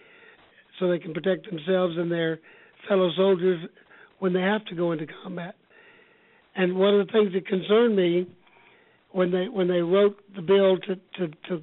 so 0.79 0.89
they 0.89 0.99
can 0.99 1.15
protect 1.15 1.49
themselves 1.49 1.97
and 1.97 2.11
their 2.11 2.41
fellow 2.89 3.11
soldiers 3.17 3.69
when 4.19 4.33
they 4.33 4.41
have 4.41 4.65
to 4.67 4.75
go 4.75 4.93
into 4.93 5.07
combat. 5.23 5.55
And 6.57 6.77
one 6.77 6.99
of 6.99 7.07
the 7.07 7.13
things 7.13 7.33
that 7.33 7.47
concerned 7.47 7.97
me 7.97 8.27
when 9.13 9.31
they 9.31 9.49
when 9.49 9.69
they 9.69 9.81
wrote 9.81 10.17
the 10.35 10.43
bill 10.43 10.77
to 10.79 10.97
to 11.19 11.35
to 11.49 11.63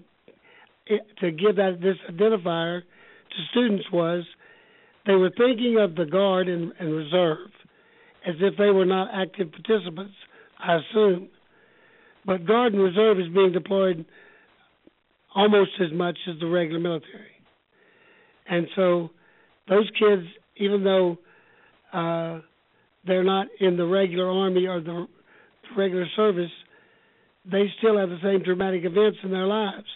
to 1.19 1.31
give 1.31 1.55
that 1.57 1.79
this 1.81 1.97
identifier 2.09 2.81
to 2.81 3.37
students 3.51 3.85
was 3.91 4.23
they 5.05 5.15
were 5.15 5.31
thinking 5.37 5.77
of 5.79 5.95
the 5.95 6.05
guard 6.05 6.47
and, 6.47 6.73
and 6.79 6.93
reserve 6.93 7.49
as 8.27 8.35
if 8.39 8.57
they 8.57 8.69
were 8.69 8.85
not 8.85 9.09
active 9.13 9.49
participants. 9.51 10.13
I 10.59 10.75
assume, 10.75 11.29
but 12.25 12.45
guard 12.45 12.73
and 12.73 12.81
reserve 12.81 13.19
is 13.19 13.27
being 13.33 13.51
deployed 13.51 14.05
almost 15.35 15.71
as 15.79 15.91
much 15.93 16.17
as 16.29 16.39
the 16.39 16.47
regular 16.47 16.79
military, 16.79 17.31
and 18.49 18.67
so 18.75 19.09
those 19.69 19.89
kids, 19.97 20.23
even 20.57 20.83
though 20.83 21.17
uh, 21.93 22.39
they're 23.05 23.23
not 23.23 23.47
in 23.59 23.77
the 23.77 23.85
regular 23.85 24.29
army 24.29 24.67
or 24.67 24.81
the 24.81 25.07
regular 25.77 26.05
service, 26.15 26.51
they 27.49 27.65
still 27.79 27.97
have 27.97 28.09
the 28.09 28.19
same 28.23 28.43
traumatic 28.43 28.83
events 28.83 29.17
in 29.23 29.31
their 29.31 29.47
lives, 29.47 29.87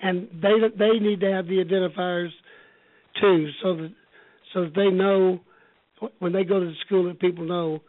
and 0.00 0.28
they 0.40 0.54
they 0.78 0.98
need 0.98 1.20
to 1.20 1.30
have 1.30 1.46
the 1.46 1.62
identifiers 1.64 2.30
too, 3.20 3.48
so 3.62 3.76
that 3.76 3.92
so 4.54 4.64
that 4.64 4.74
they 4.74 4.90
know 4.90 5.40
when 6.18 6.32
they 6.32 6.44
go 6.44 6.60
to 6.60 6.66
the 6.66 6.74
school 6.86 7.04
that 7.04 7.20
people 7.20 7.44
know 7.44 7.80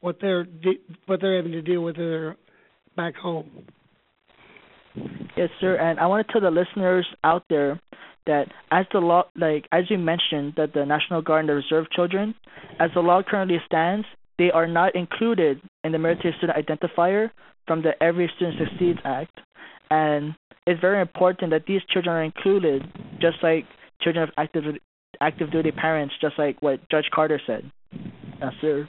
what 0.00 0.18
they're 0.20 0.46
what 1.06 1.20
they're 1.20 1.36
having 1.36 1.52
to 1.52 1.62
deal 1.62 1.82
with 1.82 1.96
their 1.96 2.36
back 2.96 3.14
home. 3.14 3.50
Yes, 5.36 5.50
sir. 5.60 5.76
And 5.76 5.98
I 6.00 6.06
want 6.06 6.26
to 6.26 6.32
tell 6.32 6.40
the 6.40 6.50
listeners 6.50 7.06
out 7.24 7.44
there 7.48 7.80
that 8.26 8.46
as 8.70 8.86
the 8.92 8.98
law, 8.98 9.24
like 9.36 9.66
as 9.72 9.84
you 9.88 9.98
mentioned, 9.98 10.54
that 10.56 10.72
the 10.74 10.84
National 10.84 11.22
Guard 11.22 11.40
and 11.40 11.48
the 11.48 11.54
Reserve 11.54 11.86
children, 11.90 12.34
as 12.78 12.90
the 12.94 13.00
law 13.00 13.22
currently 13.22 13.58
stands, 13.66 14.06
they 14.38 14.50
are 14.50 14.66
not 14.66 14.94
included 14.94 15.60
in 15.84 15.92
the 15.92 15.98
military 15.98 16.34
student 16.38 16.58
identifier 16.58 17.30
from 17.66 17.82
the 17.82 17.92
Every 18.02 18.30
Student 18.36 18.58
Succeeds 18.58 18.98
Act, 19.04 19.38
and 19.90 20.34
it's 20.66 20.80
very 20.80 21.00
important 21.00 21.50
that 21.50 21.66
these 21.66 21.80
children 21.90 22.14
are 22.14 22.22
included, 22.22 22.82
just 23.20 23.36
like 23.42 23.64
children 24.00 24.24
of 24.24 24.30
active 24.36 24.64
active 25.20 25.50
duty 25.50 25.70
parents, 25.70 26.14
just 26.20 26.38
like 26.38 26.60
what 26.62 26.80
Judge 26.90 27.08
Carter 27.14 27.40
said. 27.46 27.70
Yes, 28.40 28.52
sir. 28.60 28.88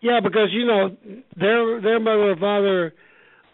Yeah, 0.00 0.20
because 0.22 0.48
you 0.52 0.66
know 0.66 0.96
their 1.36 1.80
their 1.80 2.00
mother 2.00 2.32
or 2.32 2.36
father 2.36 2.94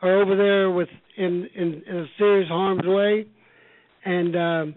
are 0.02 0.22
over 0.22 0.36
there 0.36 0.70
with 0.70 0.88
in 1.16 1.48
in, 1.54 1.82
in 1.88 1.96
a 1.96 2.06
serious 2.18 2.48
harm's 2.48 2.86
way, 2.86 3.26
and 4.04 4.36
um, 4.36 4.74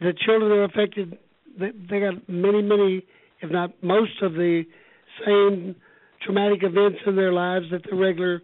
the 0.00 0.12
children 0.24 0.52
are 0.52 0.64
affected. 0.64 1.18
They, 1.58 1.70
they 1.90 2.00
got 2.00 2.28
many, 2.28 2.62
many, 2.62 3.04
if 3.40 3.50
not 3.50 3.70
most 3.82 4.22
of 4.22 4.32
the 4.32 4.64
same 5.26 5.76
traumatic 6.24 6.60
events 6.62 6.98
in 7.06 7.16
their 7.16 7.32
lives 7.32 7.66
that 7.72 7.82
the 7.88 7.96
regular 7.96 8.40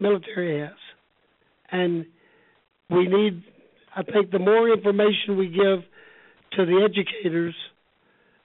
military 0.00 0.60
has. 0.60 0.76
And 1.70 2.06
we 2.90 3.06
need, 3.06 3.42
I 3.96 4.02
think, 4.02 4.30
the 4.30 4.38
more 4.38 4.68
information 4.68 5.36
we 5.38 5.48
give 5.48 5.84
to 6.52 6.66
the 6.66 6.82
educators 6.84 7.54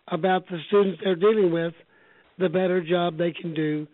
about 0.08 0.48
the 0.48 0.60
students 0.68 1.02
they're 1.04 1.16
dealing 1.16 1.52
with, 1.52 1.74
the 2.40 2.48
better 2.48 2.82
job 2.82 3.18
they 3.18 3.34
can 3.34 3.54
do 3.54 3.88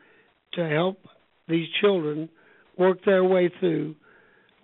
to 0.54 0.70
help 0.70 1.00
these 1.48 1.68
children 1.82 2.30
work 2.78 3.00
their 3.06 3.24
way 3.24 3.52
through 3.60 3.96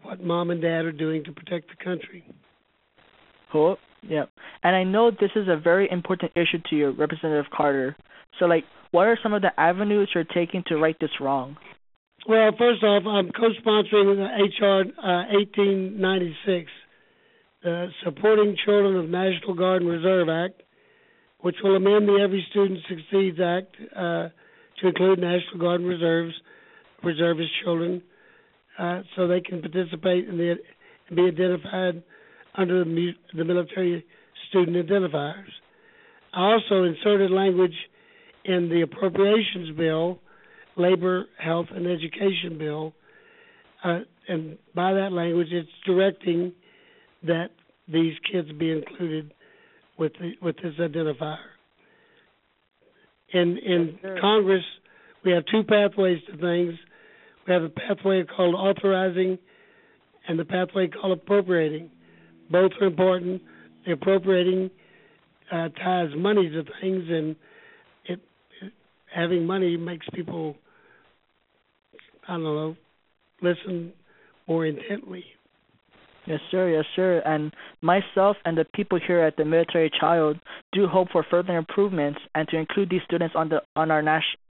what 0.03 0.23
mom 0.23 0.49
and 0.49 0.61
dad 0.61 0.85
are 0.85 0.91
doing 0.91 1.23
to 1.25 1.31
protect 1.31 1.69
the 1.69 1.83
country. 1.83 2.23
Cool. 3.51 3.77
Yeah. 4.07 4.25
And 4.63 4.75
I 4.75 4.83
know 4.83 5.11
this 5.11 5.31
is 5.35 5.47
a 5.47 5.57
very 5.57 5.89
important 5.91 6.31
issue 6.35 6.61
to 6.69 6.75
you, 6.75 6.91
Representative 6.91 7.51
Carter. 7.55 7.95
So, 8.39 8.45
like, 8.45 8.63
what 8.91 9.07
are 9.07 9.17
some 9.21 9.33
of 9.33 9.41
the 9.41 9.51
avenues 9.59 10.09
you're 10.13 10.23
taking 10.23 10.63
to 10.67 10.77
right 10.77 10.95
this 10.99 11.09
wrong? 11.19 11.57
Well, 12.27 12.51
first 12.57 12.83
off, 12.83 13.03
I'm 13.07 13.31
co-sponsoring 13.31 14.19
HR 14.19 14.91
uh, 14.99 15.33
1896, 15.33 16.69
the 17.63 17.87
Supporting 18.03 18.55
Children 18.65 18.97
of 18.97 19.09
National 19.09 19.53
Guard 19.53 19.81
and 19.81 19.91
Reserve 19.91 20.27
Act, 20.29 20.61
which 21.39 21.55
will 21.63 21.75
amend 21.75 22.07
the 22.07 22.19
Every 22.21 22.45
Student 22.51 22.79
Succeeds 22.89 23.39
Act 23.39 23.75
uh, 23.95 24.29
to 24.81 24.87
include 24.87 25.19
National 25.19 25.59
Guard 25.59 25.81
and 25.81 25.89
Reserves, 25.89 26.33
reservist 27.03 27.49
children, 27.63 28.01
uh, 28.77 29.01
so 29.15 29.27
they 29.27 29.41
can 29.41 29.61
participate 29.61 30.27
in 30.27 30.37
the 30.37 30.55
and 31.07 31.15
be 31.15 31.23
identified 31.23 32.03
under 32.55 32.83
the, 32.83 33.11
the 33.35 33.43
military 33.43 34.05
student 34.49 34.77
identifiers. 34.87 35.49
I 36.33 36.53
also 36.53 36.83
inserted 36.83 37.31
language 37.31 37.73
in 38.45 38.69
the 38.69 38.81
appropriations 38.81 39.75
bill, 39.75 40.19
labor, 40.77 41.25
health, 41.37 41.67
and 41.75 41.87
education 41.87 42.57
bill, 42.57 42.93
uh, 43.83 43.99
and 44.27 44.57
by 44.75 44.93
that 44.93 45.11
language, 45.11 45.47
it's 45.51 45.69
directing 45.85 46.53
that 47.23 47.47
these 47.91 48.13
kids 48.31 48.47
be 48.59 48.71
included 48.71 49.33
with 49.97 50.13
the, 50.19 50.33
with 50.41 50.55
this 50.57 50.73
identifier. 50.79 51.37
In 53.33 53.57
in 53.57 53.99
Congress, 54.21 54.63
we 55.23 55.31
have 55.31 55.43
two 55.51 55.63
pathways 55.63 56.19
to 56.31 56.37
things. 56.37 56.73
We 57.49 57.55
have 57.55 57.63
a 57.63 57.69
pathway 57.69 58.23
called 58.25 58.53
authorizing, 58.53 59.39
and 60.27 60.37
the 60.37 60.45
pathway 60.45 60.87
called 60.87 61.17
appropriating. 61.17 61.89
Both 62.51 62.73
are 62.79 62.85
important. 62.85 63.41
The 63.87 63.93
appropriating 63.93 64.69
uh, 65.51 65.69
ties 65.69 66.09
money 66.15 66.47
to 66.47 66.63
things, 66.79 67.05
and 67.09 67.35
it 68.05 68.19
having 69.11 69.47
money 69.47 69.77
makes 69.77 70.05
people, 70.13 70.57
I 72.27 72.33
don't 72.33 72.43
know, 72.43 72.75
listen 73.41 73.93
more 74.47 74.67
intently. 74.67 75.25
Yes, 76.27 76.41
sir. 76.51 76.69
Yes, 76.69 76.85
sir. 76.95 77.23
And 77.25 77.51
myself 77.81 78.37
and 78.45 78.55
the 78.55 78.65
people 78.75 78.99
here 79.07 79.21
at 79.21 79.37
the 79.37 79.45
Military 79.45 79.89
Child 79.99 80.37
do 80.71 80.85
hope 80.85 81.07
for 81.11 81.25
further 81.31 81.57
improvements 81.57 82.19
and 82.35 82.47
to 82.49 82.57
include 82.57 82.91
these 82.91 83.01
students 83.05 83.33
on 83.35 83.49
the 83.49 83.63
on 83.75 83.89
our 83.89 84.03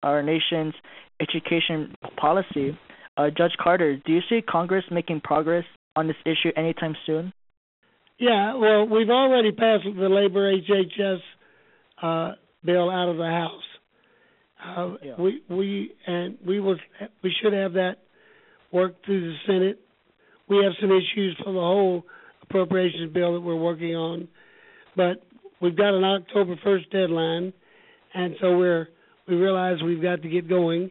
our 0.02 0.22
nation's 0.22 0.72
education 1.20 1.94
policy. 2.16 2.78
Uh, 3.16 3.30
Judge 3.36 3.52
Carter, 3.62 3.96
do 4.04 4.12
you 4.12 4.20
see 4.28 4.40
Congress 4.42 4.84
making 4.90 5.20
progress 5.22 5.64
on 5.94 6.06
this 6.06 6.16
issue 6.24 6.52
anytime 6.56 6.94
soon? 7.06 7.32
Yeah. 8.18 8.54
Well, 8.54 8.86
we've 8.86 9.10
already 9.10 9.52
passed 9.52 9.84
the 9.84 10.08
labor 10.08 10.52
HHS 10.52 11.18
uh, 12.02 12.34
bill 12.64 12.90
out 12.90 13.08
of 13.08 13.16
the 13.16 13.24
House. 13.24 13.62
Uh, 14.64 14.94
yeah. 15.02 15.14
We 15.18 15.42
we 15.48 15.92
and 16.06 16.38
we 16.46 16.60
will 16.60 16.76
we 17.22 17.34
should 17.42 17.52
have 17.52 17.74
that 17.74 17.96
worked 18.72 19.04
through 19.04 19.20
the 19.20 19.36
Senate. 19.46 19.80
We 20.48 20.56
have 20.58 20.72
some 20.80 20.90
issues 20.90 21.36
for 21.42 21.52
the 21.52 21.60
whole 21.60 22.04
appropriations 22.42 23.12
bill 23.12 23.34
that 23.34 23.40
we're 23.40 23.56
working 23.56 23.94
on, 23.94 24.28
but 24.96 25.22
we've 25.60 25.76
got 25.76 25.94
an 25.94 26.04
October 26.04 26.56
first 26.64 26.90
deadline, 26.90 27.52
and 28.14 28.34
so 28.40 28.56
we're 28.56 28.88
we 29.28 29.34
realize 29.34 29.76
we've 29.84 30.02
got 30.02 30.22
to 30.22 30.28
get 30.28 30.48
going. 30.48 30.90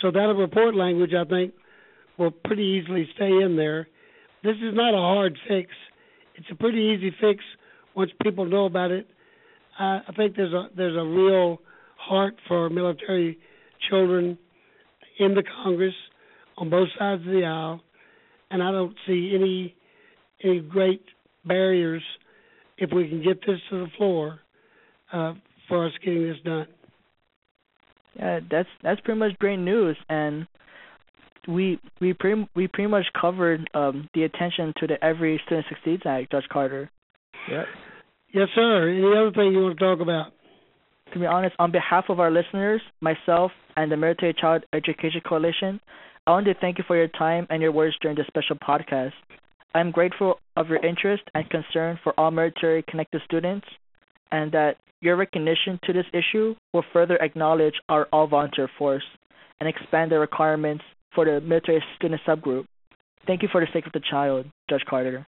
So 0.00 0.10
that 0.10 0.34
report 0.36 0.74
language, 0.74 1.12
I 1.14 1.24
think, 1.24 1.54
will 2.18 2.30
pretty 2.30 2.62
easily 2.62 3.08
stay 3.14 3.30
in 3.30 3.56
there. 3.56 3.88
This 4.42 4.56
is 4.56 4.74
not 4.74 4.94
a 4.94 4.98
hard 4.98 5.36
fix. 5.48 5.70
it's 6.36 6.46
a 6.50 6.54
pretty 6.54 6.78
easy 6.78 7.14
fix 7.20 7.42
once 7.94 8.10
people 8.22 8.44
know 8.44 8.66
about 8.66 8.90
it. 8.90 9.06
Uh, 9.78 10.00
I 10.08 10.12
think 10.16 10.36
there's 10.36 10.52
a 10.52 10.68
there's 10.76 10.96
a 10.96 11.04
real 11.04 11.60
heart 11.96 12.34
for 12.46 12.68
military 12.70 13.38
children 13.88 14.38
in 15.18 15.34
the 15.34 15.42
Congress 15.62 15.94
on 16.56 16.70
both 16.70 16.88
sides 16.98 17.22
of 17.22 17.32
the 17.32 17.44
aisle, 17.44 17.80
and 18.50 18.62
I 18.62 18.70
don't 18.70 18.94
see 19.06 19.32
any 19.34 19.74
any 20.42 20.60
great 20.60 21.02
barriers 21.44 22.02
if 22.76 22.90
we 22.92 23.08
can 23.08 23.22
get 23.22 23.40
this 23.46 23.58
to 23.70 23.84
the 23.84 23.90
floor 23.96 24.40
uh, 25.12 25.34
for 25.68 25.86
us 25.86 25.92
getting 26.04 26.22
this 26.22 26.38
done. 26.44 26.66
Yeah, 28.18 28.40
that's 28.50 28.68
that's 28.82 29.00
pretty 29.02 29.20
much 29.20 29.38
great 29.38 29.58
news, 29.58 29.96
and 30.08 30.46
we 31.46 31.78
we 32.00 32.12
pretty 32.12 32.48
we 32.54 32.66
pretty 32.68 32.90
much 32.90 33.06
covered 33.18 33.68
um, 33.74 34.08
the 34.14 34.24
attention 34.24 34.74
to 34.78 34.86
the 34.86 35.02
Every 35.02 35.40
Student 35.46 35.66
Succeeds 35.68 36.02
Act, 36.04 36.32
Judge 36.32 36.48
Carter. 36.52 36.90
Yep. 37.50 37.66
Yes, 38.34 38.48
sir. 38.54 38.88
Any 38.90 39.16
other 39.16 39.32
thing 39.32 39.52
you 39.52 39.62
want 39.62 39.78
to 39.78 39.84
talk 39.84 40.00
about? 40.00 40.32
To 41.14 41.18
be 41.18 41.26
honest, 41.26 41.56
on 41.58 41.72
behalf 41.72 42.06
of 42.10 42.20
our 42.20 42.30
listeners, 42.30 42.82
myself, 43.00 43.52
and 43.76 43.90
the 43.90 43.96
Military 43.96 44.34
Child 44.38 44.64
Education 44.74 45.22
Coalition, 45.26 45.80
I 46.26 46.32
want 46.32 46.44
to 46.46 46.54
thank 46.60 46.76
you 46.76 46.84
for 46.86 46.96
your 46.96 47.08
time 47.08 47.46
and 47.48 47.62
your 47.62 47.72
words 47.72 47.96
during 48.02 48.16
this 48.16 48.26
special 48.26 48.56
podcast. 48.56 49.12
I'm 49.74 49.90
grateful 49.90 50.40
of 50.56 50.68
your 50.68 50.84
interest 50.84 51.22
and 51.34 51.48
concern 51.48 51.98
for 52.04 52.12
all 52.18 52.30
military 52.30 52.84
connected 52.86 53.22
students, 53.24 53.66
and 54.30 54.52
that 54.52 54.76
your 55.00 55.16
recognition 55.16 55.78
to 55.84 55.92
this 55.92 56.06
issue 56.12 56.54
will 56.72 56.84
further 56.92 57.16
acknowledge 57.16 57.74
our 57.88 58.06
all 58.12 58.26
volunteer 58.26 58.68
force 58.78 59.04
and 59.60 59.68
expand 59.68 60.10
the 60.10 60.18
requirements 60.18 60.84
for 61.14 61.24
the 61.24 61.40
military 61.40 61.82
student 61.96 62.20
subgroup. 62.26 62.66
Thank 63.26 63.42
you 63.42 63.48
for 63.50 63.60
the 63.60 63.66
sake 63.72 63.86
of 63.86 63.92
the 63.92 64.00
child, 64.10 64.46
Judge 64.70 64.84
Carter. 64.88 65.26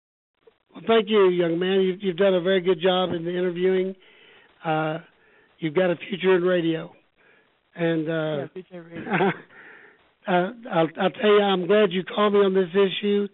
Well, 0.72 0.82
thank 0.86 1.08
you, 1.08 1.28
young 1.30 1.58
man. 1.58 1.80
You've, 1.80 2.02
you've 2.02 2.16
done 2.16 2.34
a 2.34 2.40
very 2.40 2.60
good 2.60 2.80
job 2.80 3.12
in 3.12 3.24
the 3.24 3.30
interviewing. 3.30 3.94
Uh, 4.64 4.98
you've 5.58 5.74
got 5.74 5.90
a 5.90 5.96
future 5.96 6.36
in 6.36 6.42
radio, 6.42 6.90
and 7.74 8.08
uh, 8.08 8.12
yeah, 8.12 8.46
future 8.52 8.82
radio. 8.82 9.10
uh, 10.28 10.50
I'll, 10.70 10.88
I'll 11.00 11.10
tell 11.10 11.30
you, 11.30 11.42
I'm 11.42 11.66
glad 11.66 11.90
you 11.90 12.04
called 12.04 12.34
me 12.34 12.40
on 12.40 12.54
this 12.54 12.68
issue, 12.70 13.28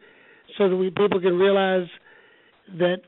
so 0.57 0.69
that 0.69 0.77
we 0.77 0.91
people 0.91 1.21
can 1.21 1.37
realize 1.37 1.89
that 2.79 2.99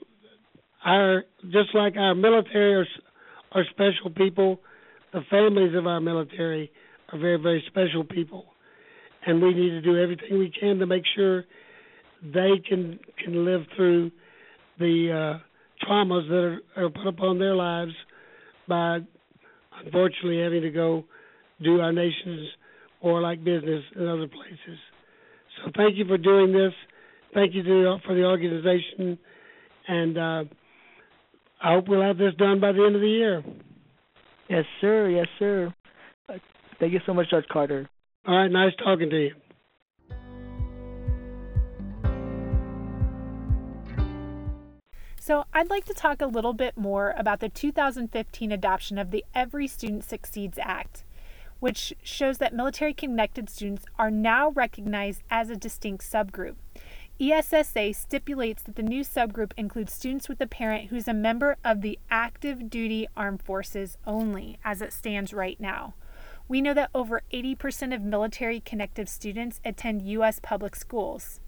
our 0.85 1.25
just 1.45 1.75
like 1.75 1.97
our 1.97 2.15
military 2.15 2.75
are, 2.75 2.87
are 3.57 3.65
special 3.71 4.11
people, 4.11 4.61
the 5.13 5.23
families 5.31 5.75
of 5.75 5.87
our 5.87 6.01
military 6.01 6.71
are 7.13 7.19
very 7.19 7.39
very 7.39 7.65
special 7.67 8.05
people, 8.05 8.45
and 9.27 9.41
we 9.43 9.55
need 9.55 9.71
to 9.71 9.81
do 9.81 9.99
everything 9.99 10.39
we 10.39 10.53
can 10.61 10.79
to 10.79 10.87
make 10.87 11.05
sure 11.17 11.45
they 12.23 12.61
can 12.69 12.99
can 13.23 13.45
live 13.45 13.63
through 13.75 14.11
the 14.79 15.39
uh, 15.41 15.87
traumas 15.87 16.29
that 16.29 16.59
are, 16.77 16.85
are 16.85 16.91
put 16.91 17.07
upon 17.07 17.39
their 17.39 17.55
lives 17.55 17.93
by 18.69 18.99
unfortunately 19.85 20.41
having 20.43 20.63
to 20.63 20.71
go 20.71 21.05
do 21.63 21.81
our 21.81 21.93
nation's 21.93 22.49
or 23.01 23.21
like 23.21 23.43
business 23.45 23.83
in 23.95 24.07
other 24.07 24.27
places. 24.27 24.79
So 25.57 25.71
thank 25.77 25.97
you 25.97 26.07
for 26.07 26.19
doing 26.19 26.53
this. 26.53 26.73
Thank 27.35 27.55
you 27.55 27.63
to, 27.63 27.97
for 28.05 28.15
the 28.15 28.25
organization, 28.25 29.19
and 29.89 30.19
uh, 30.19 30.45
I 31.61 31.73
hope 31.75 31.89
we'll 31.89 32.03
have 32.03 32.19
this 32.19 32.35
done 32.35 32.61
by 32.61 32.73
the 32.73 32.85
end 32.85 32.95
of 32.95 33.01
the 33.01 33.09
year. 33.09 33.43
Yes, 34.49 34.65
sir. 34.81 35.09
Yes, 35.09 35.27
sir. 35.39 35.75
Uh, 36.29 36.35
thank 36.79 36.93
you 36.93 37.01
so 37.07 37.15
much, 37.15 37.31
Judge 37.31 37.47
Carter. 37.51 37.89
All 38.27 38.37
right. 38.37 38.51
Nice 38.51 38.73
talking 38.83 39.11
to 39.11 39.17
you. 39.17 39.35
So, 45.19 45.45
I'd 45.53 45.71
like 45.71 45.85
to 45.87 45.95
talk 45.95 46.21
a 46.23 46.27
little 46.27 46.53
bit 46.53 46.77
more 46.77 47.13
about 47.17 47.41
the 47.41 47.49
2015 47.49 48.53
adoption 48.53 48.97
of 48.97 49.11
the 49.11 49.25
Every 49.35 49.67
Student 49.67 50.05
Succeeds 50.05 50.57
Act, 50.63 51.03
which 51.59 51.93
shows 52.01 52.39
that 52.39 52.55
military 52.55 52.95
connected 52.95 53.51
students 53.51 53.87
are 53.99 54.11
now 54.11 54.51
recognized 54.51 55.25
as 55.29 55.51
a 55.51 55.57
distinct 55.57 56.05
subgroup. 56.05 56.55
ESSA 57.19 57.95
stipulates 57.95 58.63
that 58.63 58.77
the 58.77 58.83
new 58.83 59.03
subgroup 59.03 59.53
includes 59.57 59.93
students 59.93 60.29
with 60.29 60.41
a 60.41 60.47
parent 60.47 60.91
who's 60.91 61.09
a 61.09 61.15
member 61.15 61.57
of 61.65 61.81
the 61.81 61.99
active 62.11 62.69
duty 62.69 63.09
armed 63.17 63.43
forces 63.43 63.97
only, 64.07 64.59
as 64.65 64.83
it 64.83 64.93
stands 64.93 65.33
right 65.33 65.59
now. 65.59 65.95
We 66.47 66.61
know 66.61 66.75
that 66.75 66.91
over 66.95 67.23
80% 67.33 67.95
of 67.95 68.03
military 68.03 68.61
connected 68.61 69.09
students 69.09 69.61
attend 69.65 70.03
U.S. 70.03 70.39
public 70.43 70.77
schools 70.77 71.41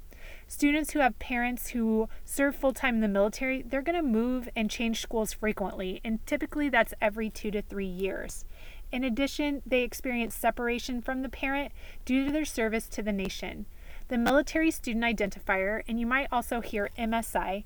students 0.46 0.92
who 0.92 0.98
have 1.00 1.18
parents 1.18 1.68
who 1.68 2.08
serve 2.24 2.56
full 2.56 2.72
time 2.72 2.96
in 2.96 3.00
the 3.00 3.08
military, 3.08 3.62
they're 3.62 3.82
going 3.82 3.96
to 3.96 4.02
move 4.02 4.48
and 4.56 4.70
change 4.70 5.00
schools 5.00 5.32
frequently, 5.32 6.00
and 6.04 6.24
typically 6.26 6.68
that's 6.68 6.94
every 7.00 7.30
two 7.30 7.50
to 7.50 7.62
three 7.62 7.86
years. 7.86 8.44
In 8.90 9.04
addition, 9.04 9.62
they 9.66 9.82
experience 9.82 10.34
separation 10.34 11.02
from 11.02 11.22
the 11.22 11.28
parent 11.28 11.72
due 12.04 12.24
to 12.24 12.32
their 12.32 12.46
service 12.46 12.88
to 12.88 13.02
the 13.02 13.12
nation. 13.12 13.66
The 14.08 14.18
Military 14.18 14.70
Student 14.70 15.04
Identifier, 15.04 15.82
and 15.86 16.00
you 16.00 16.06
might 16.06 16.28
also 16.32 16.62
hear 16.62 16.88
MSI, 16.98 17.64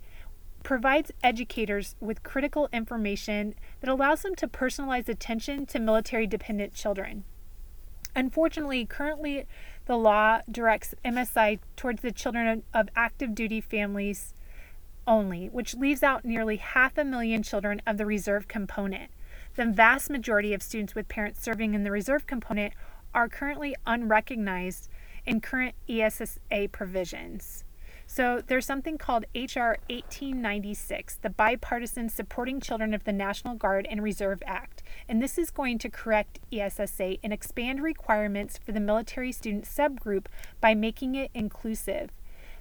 provides 0.64 1.12
educators 1.22 1.94
with 2.00 2.24
critical 2.24 2.68
information 2.72 3.54
that 3.80 3.88
allows 3.88 4.22
them 4.22 4.34
to 4.36 4.48
personalize 4.48 5.08
attention 5.08 5.66
to 5.66 5.78
military 5.78 6.26
dependent 6.26 6.74
children. 6.74 7.24
Unfortunately, 8.16 8.84
currently 8.84 9.46
the 9.86 9.96
law 9.96 10.40
directs 10.50 10.94
MSI 11.04 11.60
towards 11.76 12.02
the 12.02 12.12
children 12.12 12.64
of 12.74 12.88
active 12.96 13.34
duty 13.34 13.60
families 13.60 14.34
only, 15.06 15.46
which 15.46 15.74
leaves 15.74 16.02
out 16.02 16.24
nearly 16.24 16.56
half 16.56 16.98
a 16.98 17.04
million 17.04 17.42
children 17.42 17.80
of 17.86 17.98
the 17.98 18.06
reserve 18.06 18.48
component. 18.48 19.10
The 19.54 19.66
vast 19.66 20.10
majority 20.10 20.54
of 20.54 20.62
students 20.62 20.94
with 20.94 21.08
parents 21.08 21.42
serving 21.42 21.74
in 21.74 21.84
the 21.84 21.90
reserve 21.90 22.26
component 22.26 22.74
are 23.14 23.28
currently 23.28 23.74
unrecognized 23.86 24.88
in 25.26 25.40
current 25.40 25.74
ESSA 25.88 26.68
provisions. 26.72 27.64
So 28.06 28.42
there's 28.46 28.66
something 28.66 28.98
called 28.98 29.24
HR 29.34 29.78
1896, 29.88 31.16
the 31.22 31.30
Bipartisan 31.30 32.10
Supporting 32.10 32.60
Children 32.60 32.92
of 32.92 33.04
the 33.04 33.12
National 33.12 33.54
Guard 33.54 33.86
and 33.88 34.02
Reserve 34.02 34.42
Act, 34.44 34.82
and 35.08 35.22
this 35.22 35.38
is 35.38 35.50
going 35.50 35.78
to 35.78 35.88
correct 35.88 36.38
ESSA 36.52 37.16
and 37.22 37.32
expand 37.32 37.82
requirements 37.82 38.58
for 38.58 38.72
the 38.72 38.80
military 38.80 39.32
student 39.32 39.64
subgroup 39.64 40.26
by 40.60 40.74
making 40.74 41.14
it 41.14 41.30
inclusive. 41.32 42.10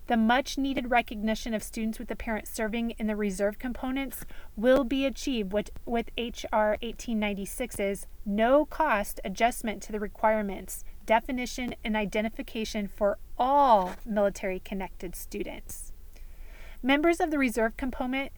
The 0.08 0.18
much 0.18 0.58
needed 0.58 0.90
recognition 0.90 1.54
of 1.54 1.64
students 1.64 2.00
with 2.00 2.10
a 2.12 2.16
parent 2.16 2.48
serving 2.48 2.92
in 2.92 3.08
the 3.08 3.16
reserve 3.16 3.60
components 3.60 4.26
will 4.56 4.84
be 4.84 5.06
achieved 5.06 5.54
with, 5.54 5.70
with 5.86 6.10
HR 6.18 6.76
1896's 6.82 8.08
no 8.26 8.66
cost 8.66 9.20
adjustment 9.24 9.82
to 9.84 9.92
the 9.92 10.00
requirements 10.00 10.84
definition 11.12 11.76
and 11.84 11.98
identification 11.98 12.88
for 12.88 13.18
all 13.38 13.96
military 14.06 14.62
connected 14.62 15.14
students. 15.14 15.92
Members 16.82 17.20
of 17.20 17.32
the 17.32 17.38
reserve 17.38 17.76
component, 17.76 18.32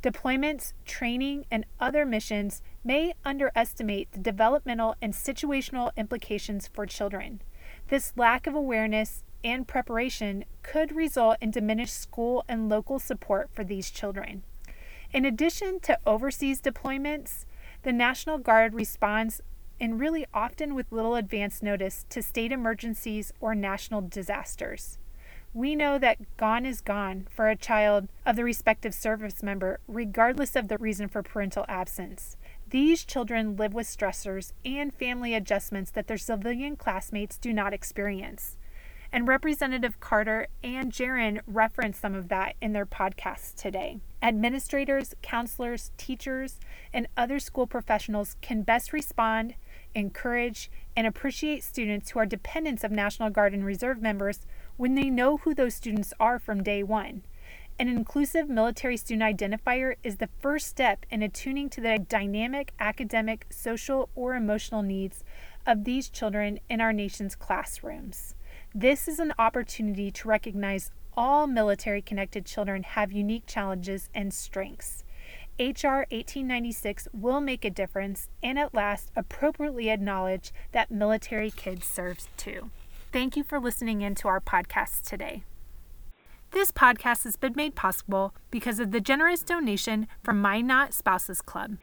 deployments, 0.00 0.72
training, 0.84 1.44
and 1.50 1.66
other 1.80 2.06
missions 2.06 2.62
may 2.84 3.14
underestimate 3.24 4.12
the 4.12 4.20
developmental 4.20 4.94
and 5.02 5.12
situational 5.12 5.90
implications 5.96 6.68
for 6.68 6.86
children. 6.86 7.42
This 7.88 8.12
lack 8.16 8.46
of 8.46 8.54
awareness 8.54 9.24
and 9.42 9.66
preparation 9.66 10.44
could 10.62 10.94
result 10.94 11.36
in 11.40 11.50
diminished 11.50 12.00
school 12.00 12.44
and 12.48 12.68
local 12.68 13.00
support 13.00 13.50
for 13.52 13.64
these 13.64 13.90
children. 13.90 14.44
In 15.12 15.24
addition 15.24 15.80
to 15.80 15.98
overseas 16.06 16.60
deployments, 16.60 17.44
the 17.82 17.92
National 17.92 18.38
Guard 18.38 18.72
responds 18.72 19.40
and 19.80 19.98
really 19.98 20.26
often 20.34 20.74
with 20.74 20.92
little 20.92 21.14
advance 21.14 21.62
notice 21.62 22.04
to 22.10 22.22
state 22.22 22.52
emergencies 22.52 23.32
or 23.40 23.54
national 23.54 24.02
disasters. 24.02 24.98
We 25.52 25.74
know 25.74 25.98
that 25.98 26.36
gone 26.36 26.64
is 26.64 26.80
gone 26.80 27.26
for 27.28 27.48
a 27.48 27.56
child 27.56 28.08
of 28.24 28.36
the 28.36 28.44
respective 28.44 28.94
service 28.94 29.42
member, 29.42 29.80
regardless 29.88 30.54
of 30.54 30.68
the 30.68 30.78
reason 30.78 31.08
for 31.08 31.24
parental 31.24 31.64
absence. 31.68 32.36
These 32.68 33.04
children 33.04 33.56
live 33.56 33.74
with 33.74 33.88
stressors 33.88 34.52
and 34.64 34.94
family 34.94 35.34
adjustments 35.34 35.90
that 35.90 36.06
their 36.06 36.18
civilian 36.18 36.76
classmates 36.76 37.36
do 37.36 37.52
not 37.52 37.74
experience. 37.74 38.56
And 39.12 39.26
Representative 39.26 39.98
Carter 39.98 40.46
and 40.62 40.92
Jaron 40.92 41.40
referenced 41.48 42.00
some 42.00 42.14
of 42.14 42.28
that 42.28 42.54
in 42.60 42.72
their 42.72 42.86
podcasts 42.86 43.52
today. 43.52 43.98
Administrators, 44.22 45.16
counselors, 45.20 45.90
teachers, 45.96 46.60
and 46.92 47.08
other 47.16 47.40
school 47.40 47.66
professionals 47.66 48.36
can 48.40 48.62
best 48.62 48.92
respond 48.92 49.54
encourage, 49.94 50.70
and 50.96 51.06
appreciate 51.06 51.64
students 51.64 52.10
who 52.10 52.18
are 52.18 52.26
dependents 52.26 52.84
of 52.84 52.90
National 52.90 53.30
Guard 53.30 53.54
and 53.54 53.64
Reserve 53.64 54.00
members 54.00 54.40
when 54.76 54.94
they 54.94 55.10
know 55.10 55.38
who 55.38 55.54
those 55.54 55.74
students 55.74 56.12
are 56.18 56.38
from 56.38 56.62
day 56.62 56.82
one. 56.82 57.22
An 57.78 57.88
inclusive 57.88 58.50
military 58.50 58.98
student 58.98 59.38
identifier 59.38 59.94
is 60.02 60.18
the 60.18 60.28
first 60.40 60.66
step 60.66 61.06
in 61.10 61.22
attuning 61.22 61.70
to 61.70 61.80
the 61.80 61.98
dynamic 61.98 62.72
academic, 62.78 63.46
social, 63.48 64.10
or 64.14 64.34
emotional 64.34 64.82
needs 64.82 65.24
of 65.66 65.84
these 65.84 66.10
children 66.10 66.60
in 66.68 66.80
our 66.80 66.92
nation's 66.92 67.34
classrooms. 67.34 68.34
This 68.74 69.08
is 69.08 69.18
an 69.18 69.32
opportunity 69.38 70.10
to 70.10 70.28
recognize 70.28 70.90
all 71.16 71.46
military 71.46 72.02
connected 72.02 72.44
children 72.44 72.82
have 72.82 73.12
unique 73.12 73.46
challenges 73.46 74.10
and 74.14 74.32
strengths. 74.32 75.02
HR 75.60 76.08
1896 76.08 77.08
will 77.12 77.42
make 77.42 77.66
a 77.66 77.70
difference 77.70 78.30
and 78.42 78.58
at 78.58 78.72
last 78.72 79.12
appropriately 79.14 79.90
acknowledge 79.90 80.54
that 80.72 80.90
military 80.90 81.50
kids 81.50 81.84
serve 81.84 82.26
too. 82.38 82.70
Thank 83.12 83.36
you 83.36 83.44
for 83.44 83.60
listening 83.60 84.00
in 84.00 84.14
to 84.14 84.28
our 84.28 84.40
podcast 84.40 85.02
today. 85.02 85.44
This 86.52 86.72
podcast 86.72 87.24
has 87.24 87.36
been 87.36 87.52
made 87.54 87.74
possible 87.74 88.34
because 88.50 88.80
of 88.80 88.90
the 88.90 89.02
generous 89.02 89.42
donation 89.42 90.06
from 90.24 90.40
Minot 90.40 90.94
Spouses 90.94 91.42
Club. 91.42 91.76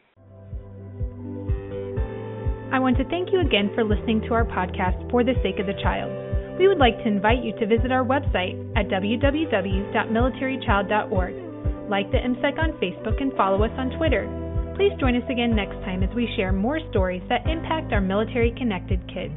I 2.72 2.80
want 2.80 2.98
to 2.98 3.04
thank 3.12 3.32
you 3.32 3.42
again 3.42 3.70
for 3.76 3.84
listening 3.84 4.22
to 4.22 4.34
our 4.34 4.46
podcast 4.46 5.12
for 5.12 5.24
the 5.24 5.36
sake 5.44 5.60
of 5.60 5.68
the 5.68 5.80
child. 5.84 6.12
We 6.58 6.68
would 6.68 6.80
like 6.80 6.98
to 6.98 7.08
invite 7.08 7.44
you 7.44 7.52
to 7.60 7.68
visit 7.68 7.92
our 7.92 8.04
website 8.04 8.58
at 8.76 8.88
www.militarychild.org. 8.88 11.46
Like 11.89 12.12
the 12.12 12.17
MCEC 12.17 12.60
on 12.60 12.73
Facebook 12.84 13.21
and 13.21 13.32
follow 13.34 13.63
us 13.63 13.71
on 13.78 13.97
Twitter. 13.97 14.28
Please 14.76 14.91
join 15.00 15.15
us 15.15 15.28
again 15.30 15.56
next 15.56 15.76
time 15.86 16.04
as 16.04 16.13
we 16.15 16.32
share 16.36 16.52
more 16.52 16.80
stories 16.91 17.23
that 17.30 17.47
impact 17.47 17.93
our 17.93 18.02
military 18.02 18.52
connected 18.58 19.00
kids. 19.08 19.34